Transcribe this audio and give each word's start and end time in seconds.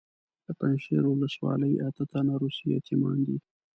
د 0.45 0.47
پنجشیر 0.59 1.03
ولسوالۍ 1.07 1.73
اته 1.87 2.03
تنه 2.11 2.33
روسي 2.41 2.65
یتیمان 2.77 3.17
دي. 3.27 3.37